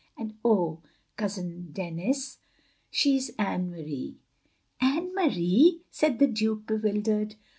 And 0.17 0.33
oh. 0.43 0.79
Cousin 1.15 1.71
Denis, 1.73 2.39
she 2.89 3.17
is 3.17 3.35
Anne 3.37 3.69
Marie." 3.69 4.17
"Anne 4.81 5.13
Marie!" 5.13 5.83
said 5.91 6.17
the 6.17 6.25
Duke, 6.25 6.65
bewildered. 6.65 7.35